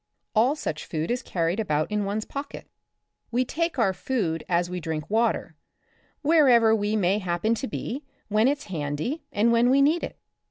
All 0.33 0.55
such 0.55 0.87
food 0.87 1.11
is 1.11 1.21
carried 1.21 1.59
about 1.59 1.91
in 1.91 2.05
one's 2.05 2.25
pocket. 2.25 2.65
We 3.29 3.45
take 3.45 3.77
our 3.77 3.93
food 3.93 4.43
as 4.49 4.67
we 4.67 4.79
drink 4.79 5.07
water, 5.11 5.53
wherever 6.23 6.75
we 6.75 6.95
may 6.95 7.19
happen 7.19 7.53
to 7.53 7.67
be, 7.67 8.03
when 8.27 8.47
it's 8.47 8.63
handy 8.63 9.21
and 9.31 9.51
when 9.51 9.69
we 9.69 9.79
need 9.79 10.03
it. 10.03 10.17